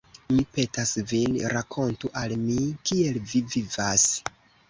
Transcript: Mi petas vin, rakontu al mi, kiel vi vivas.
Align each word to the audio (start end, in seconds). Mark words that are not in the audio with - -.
Mi 0.35 0.43
petas 0.53 0.93
vin, 1.11 1.35
rakontu 1.53 2.11
al 2.23 2.33
mi, 2.47 2.57
kiel 2.91 3.19
vi 3.33 3.45
vivas. 3.53 4.09